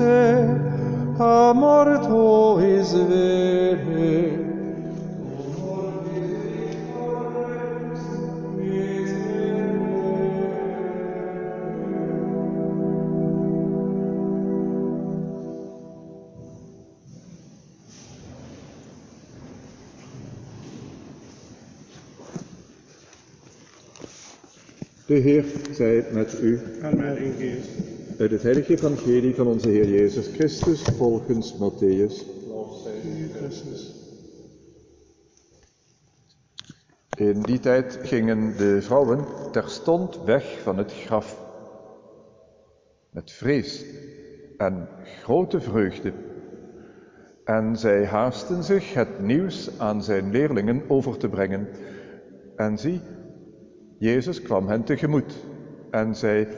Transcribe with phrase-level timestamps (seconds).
[0.00, 0.16] se
[1.20, 1.52] a
[3.86, 4.48] vere.
[25.06, 26.60] De Heer zij met u.
[26.82, 27.99] En met uw geest.
[28.20, 32.24] Uit het heilige evangelie van onze Heer Jezus Christus volgens Matthäus.
[37.16, 41.40] In die tijd gingen de vrouwen terstond weg van het graf.
[43.10, 43.84] Met vrees
[44.56, 44.88] en
[45.22, 46.12] grote vreugde.
[47.44, 51.68] En zij haasten zich het nieuws aan zijn leerlingen over te brengen.
[52.56, 53.00] En zie,
[53.98, 55.34] Jezus kwam hen tegemoet
[55.90, 56.48] en zei,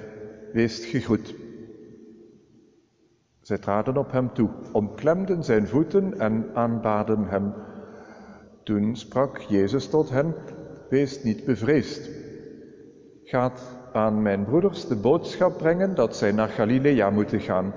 [0.53, 1.41] wees gegroet.
[3.43, 7.53] Zij traden op hem toe, omklemden zijn voeten en aanbaden hem.
[8.63, 10.35] Toen sprak Jezus tot hen,
[10.89, 12.11] wees niet bevreesd.
[13.25, 17.73] Gaat aan mijn broeders de boodschap brengen dat zij naar Galilea moeten gaan,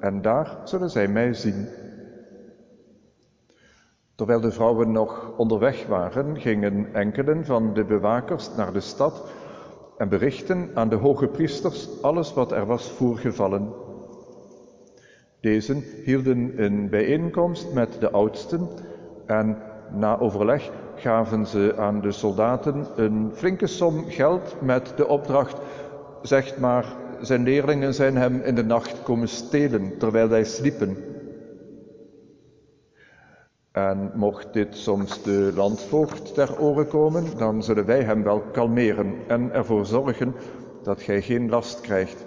[0.00, 1.68] en daar zullen zij mij zien.
[4.14, 9.30] Terwijl de vrouwen nog onderweg waren, gingen enkelen van de bewakers naar de stad
[9.96, 13.91] en berichten aan de hoge priesters alles wat er was voorgevallen.
[15.42, 18.68] Deze hielden een bijeenkomst met de oudsten
[19.26, 19.56] en
[19.90, 25.56] na overleg gaven ze aan de soldaten een flinke som geld met de opdracht,
[26.22, 30.96] zegt maar, zijn leerlingen zijn hem in de nacht komen stelen terwijl wij sliepen.
[33.72, 39.14] En mocht dit soms de landvoogd ter oren komen, dan zullen wij hem wel kalmeren
[39.28, 40.34] en ervoor zorgen
[40.82, 42.26] dat gij geen last krijgt.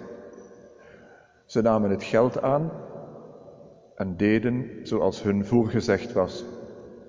[1.46, 2.70] Ze namen het geld aan
[3.96, 6.44] en deden zoals hun voorgezegd was.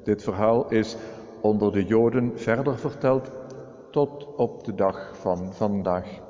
[0.04, 0.96] Dit verhaal is
[1.42, 3.32] onder de Joden verder verteld
[3.92, 6.26] tot op de dag van vandaag.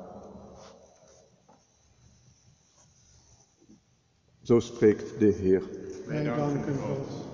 [4.42, 5.62] Zo spreekt de Heer.
[6.06, 7.27] Wij danken God.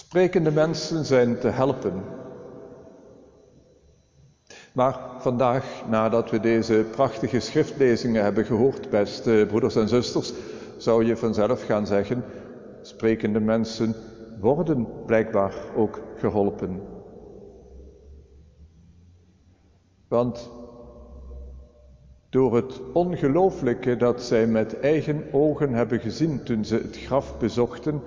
[0.00, 2.02] Sprekende mensen zijn te helpen.
[4.72, 10.32] Maar vandaag, nadat we deze prachtige schriftlezingen hebben gehoord, beste broeders en zusters,
[10.76, 12.24] zou je vanzelf gaan zeggen,
[12.82, 13.94] sprekende mensen
[14.40, 16.80] worden blijkbaar ook geholpen.
[20.08, 20.50] Want
[22.30, 28.02] door het ongelooflijke dat zij met eigen ogen hebben gezien toen ze het graf bezochten,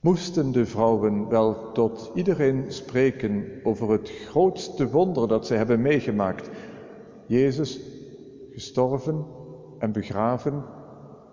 [0.00, 6.50] moesten de vrouwen wel tot iedereen spreken over het grootste wonder dat zij hebben meegemaakt.
[7.26, 7.80] Jezus
[8.52, 9.26] gestorven
[9.78, 10.64] en begraven,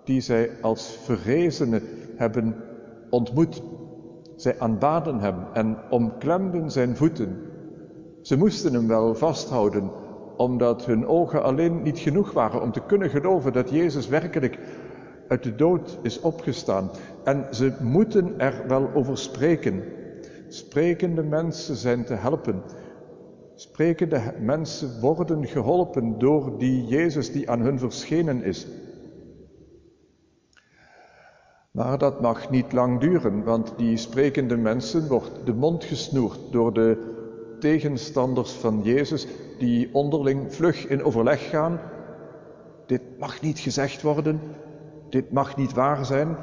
[0.04, 1.82] die zij als verrezene
[2.16, 2.56] hebben
[3.10, 3.62] ontmoet.
[4.36, 7.38] Zij aanbaden hem en omklemden zijn voeten.
[8.20, 9.90] Ze moesten hem wel vasthouden,
[10.36, 14.58] omdat hun ogen alleen niet genoeg waren om te kunnen geloven dat Jezus werkelijk
[15.28, 16.90] uit de dood is opgestaan.
[17.24, 19.82] En ze moeten er wel over spreken.
[20.48, 22.62] Sprekende mensen zijn te helpen.
[23.54, 28.66] Sprekende mensen worden geholpen door die Jezus die aan hun verschenen is.
[31.70, 36.72] Maar dat mag niet lang duren, want die sprekende mensen wordt de mond gesnoerd door
[36.72, 37.14] de
[37.58, 39.26] tegenstanders van Jezus,
[39.58, 41.80] die onderling vlug in overleg gaan.
[42.86, 44.40] Dit mag niet gezegd worden,
[45.08, 46.36] dit mag niet waar zijn.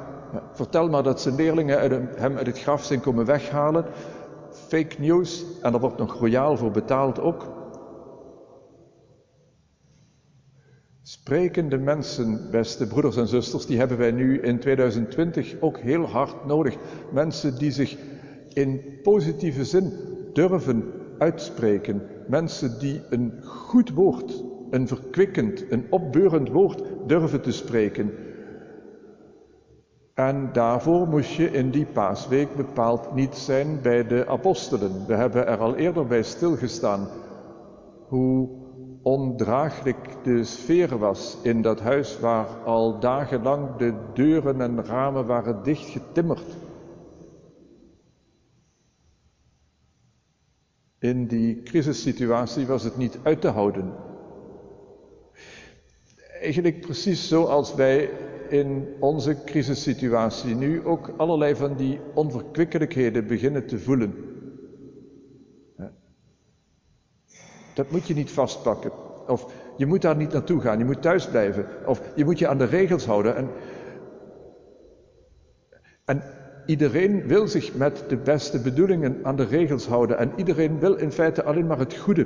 [0.52, 3.86] Vertel maar dat zijn leerlingen hem uit het graf zijn komen weghalen.
[4.52, 7.62] Fake news en daar wordt nog royaal voor betaald ook.
[11.02, 16.46] Sprekende mensen, beste broeders en zusters, die hebben wij nu in 2020 ook heel hard
[16.46, 16.76] nodig.
[17.12, 17.98] Mensen die zich
[18.54, 19.94] in positieve zin
[20.34, 22.02] durven uitspreken.
[22.28, 28.12] Mensen die een goed woord, een verkwikkend, een opbeurend woord durven te spreken.
[30.14, 35.06] En daarvoor moest je in die paasweek bepaald niet zijn bij de apostelen.
[35.08, 37.08] We hebben er al eerder bij stilgestaan
[38.08, 38.50] hoe
[39.02, 45.64] ondraaglijk de sfeer was in dat huis waar al dagenlang de deuren en ramen waren
[45.64, 46.58] dichtgetimmerd.
[51.00, 53.94] In die crisissituatie was het niet uit te houden.
[56.42, 58.10] Eigenlijk precies zoals wij
[58.54, 64.14] in onze crisissituatie nu ook allerlei van die onverkwikkelijkheden beginnen te voelen.
[67.74, 68.92] Dat moet je niet vastpakken.
[69.28, 71.66] Of je moet daar niet naartoe gaan, je moet thuis blijven.
[71.86, 73.36] Of je moet je aan de regels houden.
[73.36, 73.50] En,
[76.06, 76.24] en
[76.66, 80.18] iedereen wil zich met de beste bedoelingen aan de regels houden.
[80.18, 82.26] En iedereen wil in feite alleen maar het goede.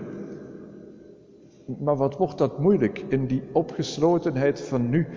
[1.80, 5.08] Maar wat wordt dat moeilijk in die opgeslotenheid van nu?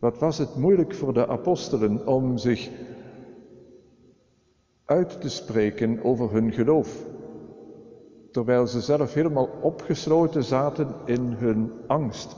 [0.00, 2.70] Wat was het moeilijk voor de apostelen om zich
[4.84, 7.06] uit te spreken over hun geloof,
[8.30, 12.36] terwijl ze zelf helemaal opgesloten zaten in hun angst.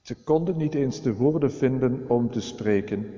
[0.00, 3.12] Ze konden niet eens de woorden vinden om te spreken.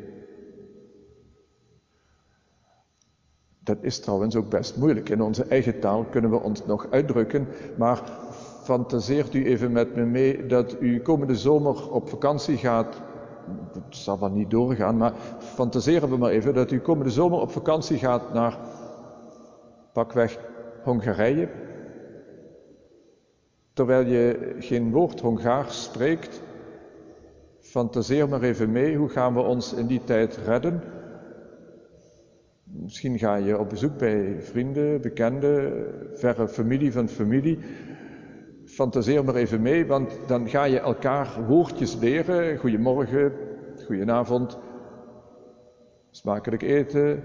[3.59, 5.09] Dat is trouwens ook best moeilijk.
[5.09, 7.49] In onze eigen taal kunnen we ons nog uitdrukken,
[7.79, 8.26] maar
[8.67, 13.01] fantaseert u even met me mee dat u komende zomer op vakantie gaat.
[13.73, 17.51] Dat zal wel niet doorgaan, maar fantaseren we maar even dat u komende zomer op
[17.51, 18.59] vakantie gaat naar
[19.93, 20.39] pakweg
[20.83, 21.49] Hongarije.
[23.73, 26.43] Terwijl je geen woord Hongaars spreekt,
[27.61, 30.83] fantaseer maar even mee, hoe gaan we ons in die tijd redden?
[32.65, 37.59] Misschien ga je op bezoek bij vrienden, bekenden, verre familie van familie.
[38.77, 42.59] Fantaseer maar even mee, want dan ga je elkaar woordjes leren.
[42.59, 43.33] Goedemorgen,
[43.87, 44.59] goedenavond,
[46.11, 47.23] smakelijk eten,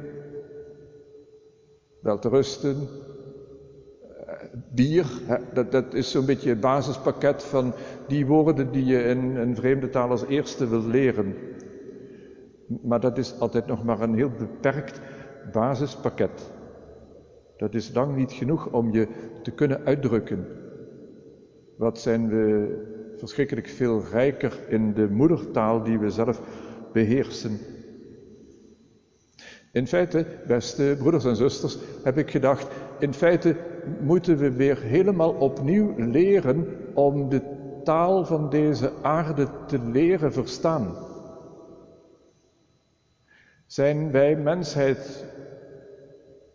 [2.01, 2.88] wel te rusten.
[4.25, 4.33] Eh,
[4.74, 5.06] bier,
[5.53, 7.74] dat, dat is zo'n beetje het basispakket van
[8.07, 11.36] die woorden die je in een vreemde taal als eerste wil leren.
[12.81, 15.01] Maar dat is altijd nog maar een heel beperkt
[15.51, 16.51] basispakket.
[17.57, 19.07] Dat is lang niet genoeg om je
[19.42, 20.60] te kunnen uitdrukken.
[21.81, 22.75] Wat zijn we
[23.18, 26.42] verschrikkelijk veel rijker in de moedertaal die we zelf
[26.94, 27.60] beheersen.
[29.72, 32.68] In feite, beste broeders en zusters, heb ik gedacht,
[33.00, 33.56] in feite
[34.00, 37.42] moeten we weer helemaal opnieuw leren om de
[37.83, 40.95] taal van deze aarde te leren verstaan.
[43.66, 45.25] Zijn wij mensheid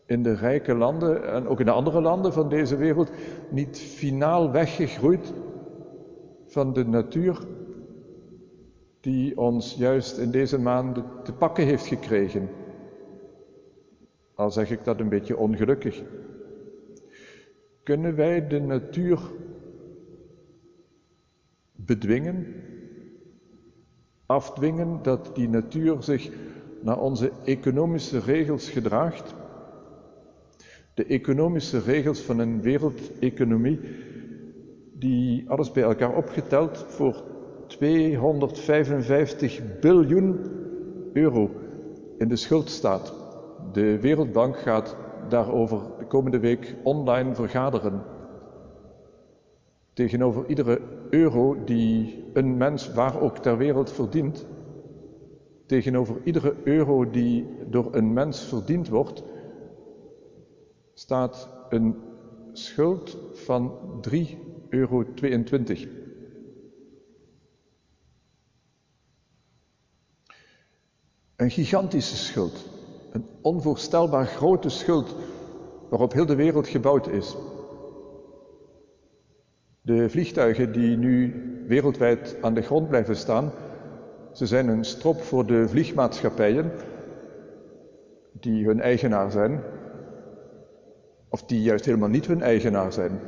[0.07, 3.11] in de rijke landen en ook in de andere landen van deze wereld
[3.51, 5.33] niet finaal weggegroeid
[6.47, 7.39] van de natuur
[9.01, 12.49] die ons juist in deze maanden te pakken heeft gekregen?
[14.35, 16.03] Al zeg ik dat een beetje ongelukkig.
[17.83, 19.21] Kunnen wij de natuur
[21.73, 22.47] bedwingen,
[24.27, 26.31] afdwingen dat die natuur zich
[26.81, 29.35] naar onze economische regels gedraagt?
[30.97, 33.81] De economische regels van een wereldeconomie
[34.93, 37.23] die alles bij elkaar opgeteld voor
[37.67, 40.41] 255 biljoen
[41.13, 41.51] euro
[42.19, 43.15] in de schuld staat.
[43.73, 44.97] De Wereldbank gaat
[45.29, 48.03] daarover de komende week online vergaderen.
[49.93, 54.47] Tegenover iedere euro die een mens waar ook ter wereld verdient,
[55.67, 59.25] tegenover iedere euro die door een mens verdiend wordt,
[60.99, 61.97] staat een
[62.53, 63.73] schuld van
[64.11, 64.17] 3,22
[64.69, 65.05] euro.
[71.37, 72.65] Een gigantische schuld,
[73.13, 75.15] een onvoorstelbaar grote schuld
[75.89, 77.37] waarop heel de wereld gebouwd is.
[79.81, 81.35] De vliegtuigen die nu
[81.67, 83.53] wereldwijd aan de grond blijven staan,
[84.33, 86.73] ze zijn een strop voor de vliegmaatschappijen
[88.33, 89.63] die hun eigenaar zijn,
[91.29, 93.19] of die juist helemaal niet hun eigenaar zijn.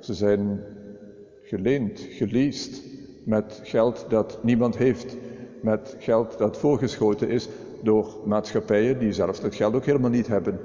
[0.00, 0.60] Ze zijn
[1.42, 2.82] geleend, geleased
[3.24, 5.16] met geld dat niemand heeft,
[5.62, 7.48] met geld dat voorgeschoten is
[7.82, 10.60] door maatschappijen die zelfs dat geld ook helemaal niet hebben.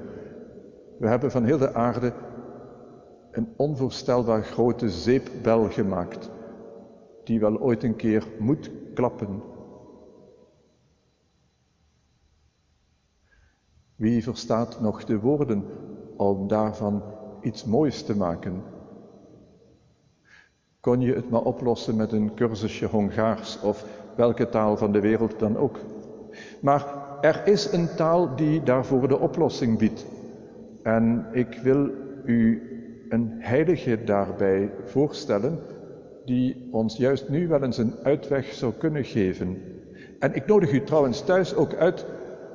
[0.98, 2.12] We hebben van heel de aarde
[3.30, 6.30] een onvoorstelbaar grote zeepbel gemaakt,
[7.24, 9.42] die wel ooit een keer moet klappen.
[13.96, 15.64] Wie verstaat nog de woorden
[16.28, 17.02] om daarvan
[17.42, 18.62] iets moois te maken?
[20.80, 23.84] Kon je het maar oplossen met een cursusje Hongaars of
[24.16, 25.78] welke taal van de wereld dan ook?
[26.60, 30.06] Maar er is een taal die daarvoor de oplossing biedt.
[30.82, 31.90] En ik wil
[32.24, 32.62] u
[33.08, 35.58] een heilige daarbij voorstellen,
[36.24, 39.62] die ons juist nu wel eens een uitweg zou kunnen geven.
[40.18, 42.06] En ik nodig u trouwens thuis ook uit,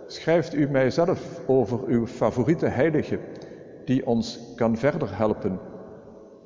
[0.07, 3.19] schrijft u mij zelf over uw favoriete heilige,
[3.85, 5.59] die ons kan verder helpen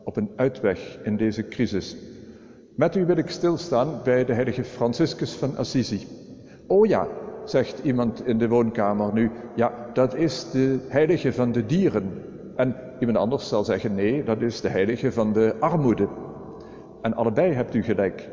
[0.04, 1.96] op een uitweg in deze crisis.
[2.76, 6.08] Met u wil ik stilstaan bij de heilige Franciscus van Assisi.
[6.68, 7.08] Oh ja,
[7.46, 12.12] zegt iemand in de woonkamer nu, ja, dat is de heilige van de dieren.
[12.56, 16.08] En iemand anders zal zeggen, nee, dat is de heilige van de armoede.
[17.02, 18.30] En allebei hebt u gelijk.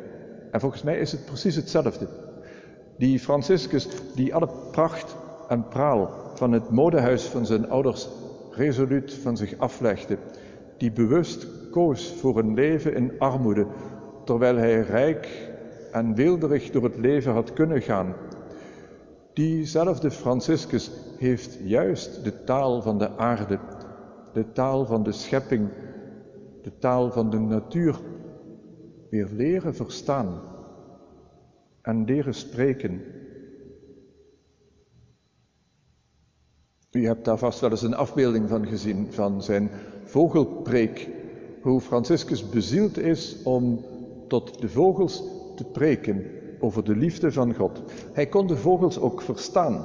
[0.51, 2.07] En volgens mij is het precies hetzelfde.
[2.99, 5.17] Die Franciscus, die alle pracht
[5.49, 8.09] en praal van het modehuis van zijn ouders
[8.57, 10.19] resoluut van zich aflegde,
[10.77, 13.67] die bewust koos voor een leven in armoede,
[14.25, 15.51] terwijl hij rijk
[15.93, 18.15] en weelderig door het leven had kunnen gaan.
[19.33, 23.59] Diezelfde Franciscus heeft juist de taal van de aarde,
[24.33, 25.69] de taal van de schepping,
[26.63, 27.97] de taal van de natuur
[29.11, 30.41] weer leren verstaan
[31.83, 33.03] en leren spreken.
[36.97, 39.71] U hebt daar vast wel eens een afbeelding van gezien, van zijn
[40.05, 41.09] vogelpreek.
[41.62, 43.85] Hoe Franciscus bezield is om
[44.29, 45.23] tot de vogels
[45.57, 46.26] te preken
[46.61, 47.83] over de liefde van God.
[48.12, 49.85] Hij kon de vogels ook verstaan.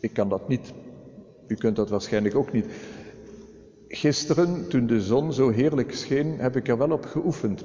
[0.00, 0.72] Ik kan dat niet.
[1.46, 2.66] U kunt dat waarschijnlijk ook niet.
[3.88, 7.64] Gisteren, toen de zon zo heerlijk scheen, heb ik er wel op geoefend.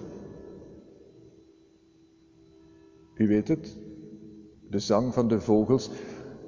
[3.13, 3.77] U weet het,
[4.69, 5.89] de zang van de vogels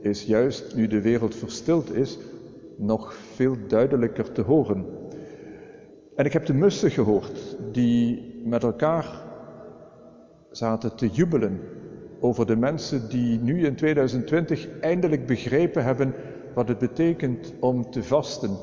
[0.02, 2.18] is juist nu de wereld verstild is,
[2.76, 4.86] nog veel duidelijker te horen.
[6.16, 9.24] En ik heb de mussen gehoord die met elkaar
[10.52, 11.60] zaten te jubelen
[12.20, 16.14] over de mensen die nu in 2020 eindelijk begrepen hebben
[16.54, 18.58] wat het betekent om te vasten.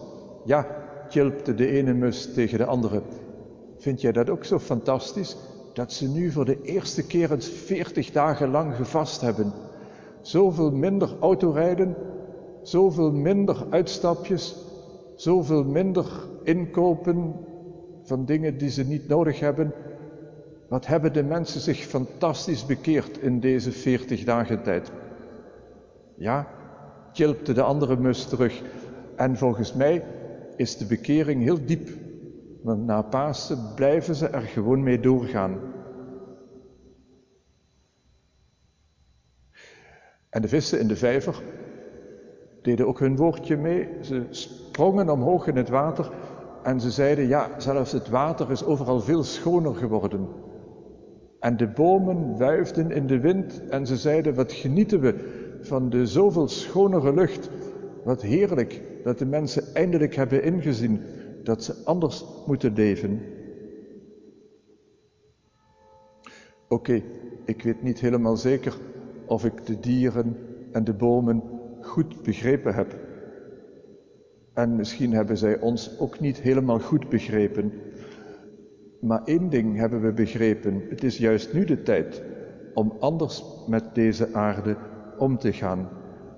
[0.44, 0.66] Ja,
[1.08, 3.02] tjilpte de ene mus tegen de andere.
[3.78, 5.36] Vind jij dat ook zo fantastisch?
[5.76, 9.52] Dat ze nu voor de eerste keer eens 40 dagen lang gevast hebben.
[10.20, 11.96] Zoveel minder autorijden,
[12.62, 14.56] zoveel minder uitstapjes,
[15.14, 16.06] zoveel minder
[16.42, 17.34] inkopen
[18.02, 19.72] van dingen die ze niet nodig hebben.
[20.68, 24.90] Wat hebben de mensen zich fantastisch bekeerd in deze 40 dagen tijd?
[26.14, 26.48] Ja,
[27.12, 28.62] tjilpte de andere mus terug.
[29.16, 30.04] En volgens mij
[30.56, 31.88] is de bekering heel diep.
[32.74, 35.58] Na Pasen blijven ze er gewoon mee doorgaan.
[40.28, 41.42] En de vissen in de vijver
[42.62, 43.88] deden ook hun woordje mee.
[44.00, 46.10] Ze sprongen omhoog in het water
[46.62, 50.28] en ze zeiden, ja, zelfs het water is overal veel schoner geworden.
[51.40, 55.14] En de bomen wuifden in de wind en ze zeiden, wat genieten we
[55.60, 57.50] van de zoveel schonere lucht.
[58.04, 61.02] Wat heerlijk dat de mensen eindelijk hebben ingezien
[61.46, 63.20] dat ze anders moeten leven.
[66.68, 67.02] Oké,
[67.44, 68.76] ik weet niet helemaal zeker
[69.26, 70.36] of ik de dieren
[70.72, 71.42] en de bomen
[71.80, 72.96] goed begrepen heb.
[74.54, 77.72] En misschien hebben zij ons ook niet helemaal goed begrepen.
[79.00, 82.22] Maar één ding hebben we begrepen: het is juist nu de tijd
[82.74, 84.76] om anders met deze aarde
[85.18, 85.88] om te gaan.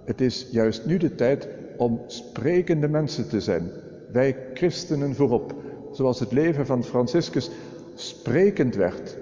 [0.05, 3.71] Het is juist nu de tijd om sprekende mensen te zijn.
[4.13, 5.55] Wij christenen voorop,
[5.93, 7.51] zoals het leven van Franciscus
[7.95, 9.19] sprekend werd.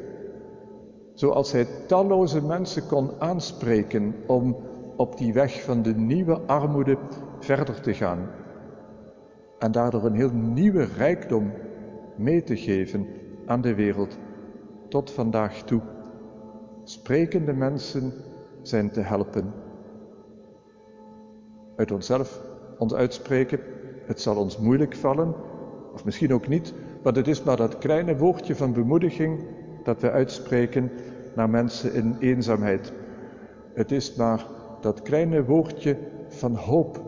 [1.14, 4.57] Zoals hij talloze mensen kon aanspreken om
[4.97, 6.99] op die weg van de nieuwe armoede
[7.40, 8.31] verder te gaan.
[9.59, 11.52] En daardoor een heel nieuwe rijkdom
[12.16, 13.07] mee te geven
[13.47, 14.19] aan de wereld
[14.88, 15.81] tot vandaag toe.
[16.85, 18.12] Sprekende mensen
[18.62, 19.52] zijn te helpen.
[21.76, 22.40] Uit onszelf
[22.78, 23.61] ons uitspreken,
[24.07, 25.35] het zal ons moeilijk vallen,
[25.93, 29.45] of misschien ook niet, want het is maar dat kleine woordje van bemoediging
[29.83, 30.91] dat we uitspreken
[31.35, 32.93] naar mensen in eenzaamheid.
[33.75, 34.47] Het is maar
[34.81, 35.97] dat kleine woordje
[36.29, 37.01] van hoop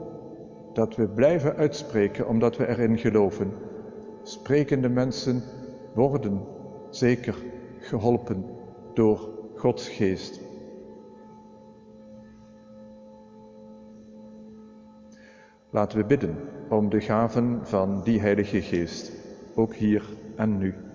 [0.72, 3.52] dat we blijven uitspreken omdat we erin geloven.
[4.22, 5.42] Sprekende mensen
[5.94, 6.40] worden
[6.90, 7.36] zeker
[7.78, 8.44] geholpen
[8.94, 10.40] door Gods geest.
[15.70, 16.36] Laten we bidden
[16.68, 19.12] om de gaven van die Heilige Geest,
[19.54, 20.02] ook hier
[20.36, 20.87] en nu.